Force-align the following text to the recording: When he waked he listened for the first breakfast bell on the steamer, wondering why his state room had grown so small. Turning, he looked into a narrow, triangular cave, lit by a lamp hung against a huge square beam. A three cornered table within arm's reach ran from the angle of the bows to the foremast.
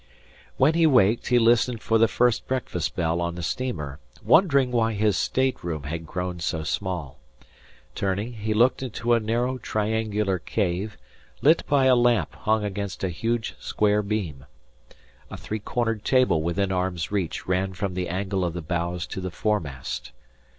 When 0.57 0.73
he 0.73 0.87
waked 0.87 1.27
he 1.27 1.37
listened 1.37 1.79
for 1.83 1.99
the 1.99 2.07
first 2.07 2.47
breakfast 2.47 2.95
bell 2.95 3.21
on 3.21 3.35
the 3.35 3.43
steamer, 3.43 3.99
wondering 4.25 4.71
why 4.71 4.93
his 4.93 5.15
state 5.15 5.63
room 5.63 5.83
had 5.83 6.07
grown 6.07 6.39
so 6.39 6.63
small. 6.63 7.19
Turning, 7.93 8.33
he 8.33 8.55
looked 8.55 8.81
into 8.81 9.13
a 9.13 9.19
narrow, 9.19 9.59
triangular 9.59 10.39
cave, 10.39 10.97
lit 11.43 11.63
by 11.67 11.85
a 11.85 11.95
lamp 11.95 12.33
hung 12.33 12.63
against 12.63 13.03
a 13.03 13.09
huge 13.09 13.53
square 13.59 14.01
beam. 14.01 14.45
A 15.29 15.37
three 15.37 15.59
cornered 15.59 16.03
table 16.03 16.41
within 16.41 16.71
arm's 16.71 17.11
reach 17.11 17.45
ran 17.47 17.73
from 17.73 17.93
the 17.93 18.09
angle 18.09 18.43
of 18.43 18.53
the 18.55 18.63
bows 18.63 19.05
to 19.05 19.21
the 19.21 19.29
foremast. 19.29 20.13